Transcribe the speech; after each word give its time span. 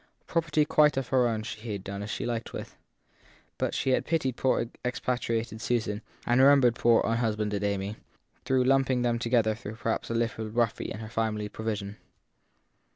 Property 0.25 0.65
quite 0.65 0.97
of 0.97 1.09
her 1.09 1.27
own 1.27 1.43
she 1.43 1.73
had 1.73 1.83
done 1.83 2.01
as 2.01 2.09
she 2.09 2.25
liked 2.25 2.53
with; 2.53 2.75
but 3.59 3.75
she 3.75 3.91
had 3.91 4.03
pitied 4.03 4.35
poor 4.35 4.65
expa 4.83 5.11
triated 5.21 5.61
Susan 5.61 6.01
and 6.25 6.39
had 6.39 6.43
remembered 6.43 6.73
poor 6.73 7.03
unhusbanded 7.05 7.63
Amy, 7.63 7.97
though 8.45 8.55
lumping 8.55 9.03
them 9.03 9.19
together 9.19 9.53
perhaps 9.55 10.09
a 10.09 10.15
little 10.15 10.49
roughly 10.49 10.89
in 10.89 11.01
her 11.01 11.07
final 11.07 11.47
provision. 11.49 11.97